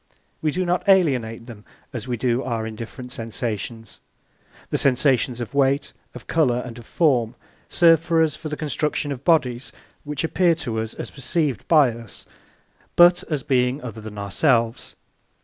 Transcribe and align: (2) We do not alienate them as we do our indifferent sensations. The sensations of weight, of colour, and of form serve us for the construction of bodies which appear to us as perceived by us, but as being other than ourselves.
(2) 0.09 0.15
We 0.41 0.49
do 0.49 0.65
not 0.65 0.89
alienate 0.89 1.45
them 1.45 1.63
as 1.93 2.07
we 2.07 2.17
do 2.17 2.41
our 2.41 2.65
indifferent 2.65 3.11
sensations. 3.11 3.99
The 4.71 4.79
sensations 4.79 5.39
of 5.39 5.53
weight, 5.53 5.93
of 6.15 6.25
colour, 6.25 6.63
and 6.65 6.79
of 6.79 6.87
form 6.87 7.35
serve 7.69 8.11
us 8.13 8.35
for 8.35 8.49
the 8.49 8.57
construction 8.57 9.11
of 9.11 9.23
bodies 9.23 9.71
which 10.03 10.23
appear 10.23 10.55
to 10.55 10.79
us 10.79 10.95
as 10.95 11.11
perceived 11.11 11.67
by 11.67 11.91
us, 11.91 12.25
but 12.95 13.23
as 13.29 13.43
being 13.43 13.79
other 13.83 14.01
than 14.01 14.17
ourselves. 14.17 14.95